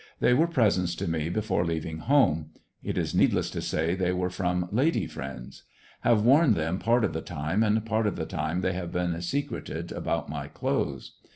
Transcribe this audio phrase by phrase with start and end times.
[0.19, 2.49] They were presents to me before leaving home;
[2.81, 5.61] it is needless to say they were from lady friends.
[5.99, 9.21] Have worn them part of the time and part of the time they have been
[9.21, 11.17] secreted about my clothes.